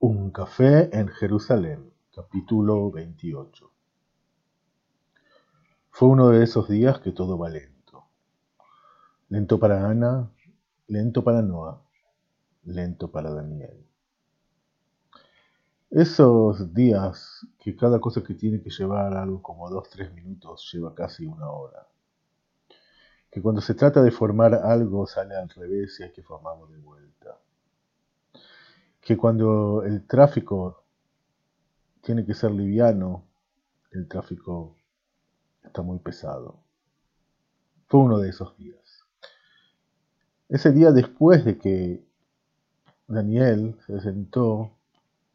[0.00, 3.72] Un café en Jerusalén, capítulo 28.
[5.90, 8.04] Fue uno de esos días que todo va lento.
[9.28, 10.30] Lento para Ana,
[10.86, 11.82] lento para Noah,
[12.62, 13.84] lento para Daniel.
[15.90, 20.94] Esos días que cada cosa que tiene que llevar algo como dos, tres minutos lleva
[20.94, 21.88] casi una hora.
[23.32, 26.78] Que cuando se trata de formar algo sale al revés y hay que formarlo de
[26.78, 27.08] vuelta
[29.08, 30.84] que cuando el tráfico
[32.02, 33.24] tiene que ser liviano,
[33.90, 34.76] el tráfico
[35.64, 36.60] está muy pesado.
[37.86, 39.06] Fue uno de esos días.
[40.50, 42.04] Ese día después de que
[43.06, 44.72] Daniel se sentó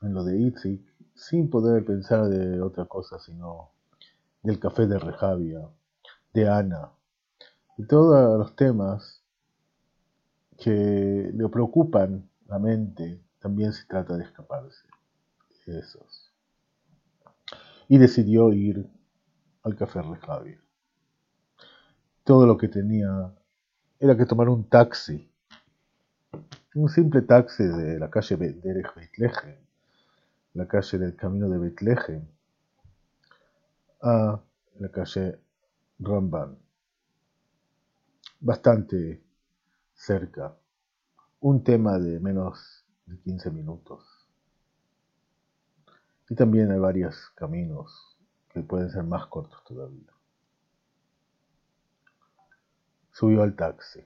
[0.00, 3.72] en lo de Itzik sin poder pensar de otra cosa sino
[4.44, 5.68] del café de Rejavia,
[6.32, 6.92] de Ana,
[7.76, 9.24] de todos los temas
[10.56, 14.86] que le preocupan la mente también se trata de escaparse
[15.66, 16.32] de esos.
[17.88, 18.88] Y decidió ir
[19.62, 20.56] al café Rejavi.
[22.24, 23.32] Todo lo que tenía
[23.98, 25.30] era que tomar un taxi,
[26.74, 29.56] un simple taxi de la calle Derech Beitlejem,
[30.54, 32.26] la calle del camino de Beitlejem,
[34.02, 34.40] a
[34.78, 35.40] la calle
[35.98, 36.58] Ramban,
[38.40, 39.22] bastante
[39.94, 40.56] cerca,
[41.40, 44.26] un tema de menos de 15 minutos.
[46.28, 48.18] Y también hay varios caminos
[48.50, 50.12] que pueden ser más cortos todavía.
[53.12, 54.00] Subió al taxi.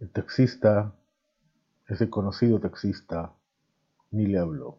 [0.00, 0.94] El taxista,
[1.86, 3.34] ese conocido taxista,
[4.10, 4.78] ni le habló.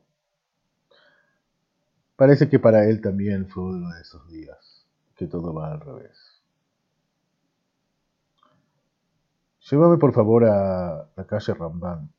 [2.16, 6.39] Parece que para él también fue uno de esos días, que todo va al revés.
[9.70, 12.12] Llévame por favor a la calle Ramban.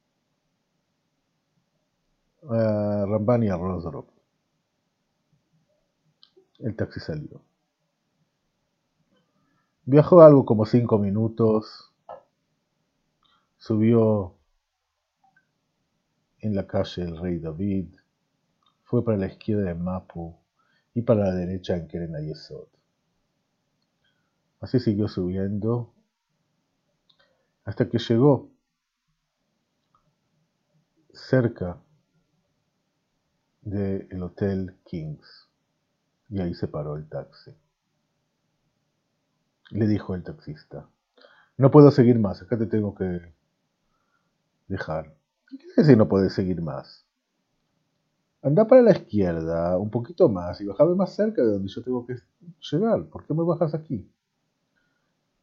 [2.48, 4.08] A Ramban y a Rosrop.
[6.60, 7.40] El taxi salió.
[9.84, 11.92] Viajó algo como cinco minutos.
[13.58, 14.36] Subió
[16.38, 17.88] en la calle El Rey David.
[18.84, 20.36] Fue para la izquierda en Mapu
[20.94, 22.68] y para la derecha en Keren Ayesod.
[24.60, 25.92] Así siguió subiendo
[27.64, 28.50] hasta que llegó
[31.12, 31.80] cerca
[33.62, 35.48] del Hotel Kings
[36.28, 37.52] y ahí se paró el taxi.
[39.70, 40.88] Le dijo el taxista,
[41.56, 43.34] no puedo seguir más, acá te tengo que
[44.68, 45.16] dejar.
[45.48, 47.06] ¿Qué quiere decir no puedes seguir más?
[48.42, 52.06] Anda para la izquierda un poquito más y bajame más cerca de donde yo tengo
[52.06, 52.16] que
[52.72, 53.04] llegar.
[53.06, 54.10] ¿Por qué me bajas aquí?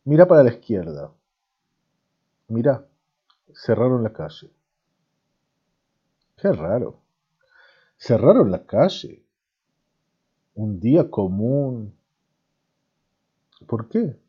[0.04, 1.12] Mira para la izquierda.
[2.50, 2.88] Mira,
[3.54, 4.52] cerraron la calle.
[6.38, 7.02] Qué raro.
[7.98, 9.26] Cerraron la calle.
[10.54, 11.94] Un día común.
[13.68, 14.20] ¿Por qué?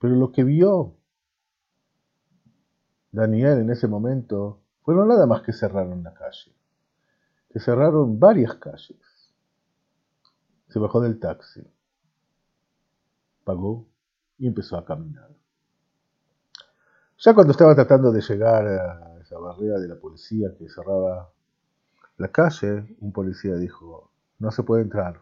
[0.00, 0.94] Pero lo que vio
[3.10, 6.52] Daniel en ese momento fue no nada más que cerraron la calle,
[7.50, 9.32] que cerraron varias calles.
[10.68, 11.66] Se bajó del taxi,
[13.44, 13.88] pagó
[14.38, 15.30] y empezó a caminar.
[17.20, 21.32] Ya cuando estaba tratando de llegar a esa barrera de la policía que cerraba
[22.16, 25.20] la calle, un policía dijo, no se puede entrar.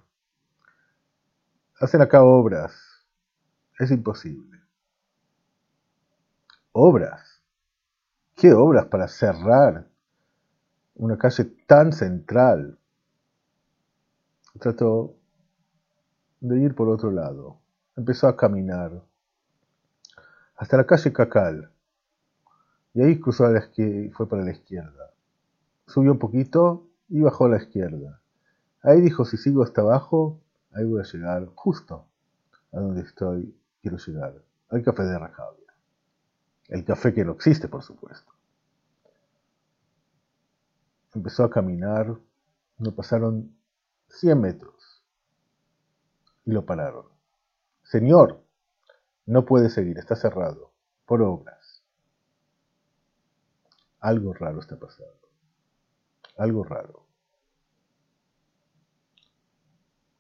[1.81, 2.75] Hacen acá obras.
[3.79, 4.61] Es imposible.
[6.73, 7.43] ¿Obras?
[8.34, 9.89] ¿Qué obras para cerrar
[10.97, 12.78] una calle tan central?
[14.61, 15.15] Trató
[16.41, 17.59] de ir por otro lado.
[17.97, 19.03] Empezó a caminar
[20.57, 21.73] hasta la calle Cacal
[22.97, 25.12] y ahí cruzó a la y fue para la izquierda.
[25.87, 28.23] Subió un poquito y bajó a la izquierda.
[28.83, 30.41] Ahí dijo, si sigo hasta abajo,
[30.73, 32.07] ahí voy a llegar justo
[32.73, 35.75] a donde estoy, quiero llegar, al café de Rajavia.
[36.69, 38.33] El café que no existe, por supuesto.
[41.15, 42.16] Empezó a caminar,
[42.78, 43.54] no pasaron
[44.09, 45.04] 100 metros
[46.47, 47.04] y lo pararon.
[47.83, 48.41] Señor,
[49.27, 50.72] no puede seguir, está cerrado,
[51.04, 51.55] por obras.
[54.06, 55.28] Algo raro está pasando.
[56.36, 57.08] Algo raro.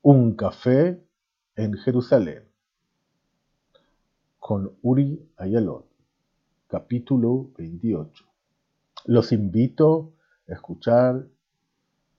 [0.02, 1.00] Un café
[1.54, 2.48] en Jerusalén
[4.40, 5.84] con Uri Ayalon,
[6.66, 8.24] capítulo 28.
[9.04, 10.14] Los invito
[10.48, 11.24] a escuchar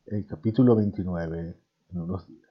[0.05, 1.59] el capítulo 29
[1.89, 2.46] en unos días.